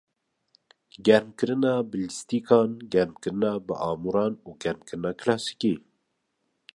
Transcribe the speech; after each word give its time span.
Germkirina 1.07 1.73
bi 1.89 1.97
lîstikan, 2.01 2.71
germkirina 2.93 3.51
bi 3.65 3.73
amûran 3.89 4.33
û 4.47 4.49
germkirina 4.63 5.11
kilasîkî. 5.21 5.75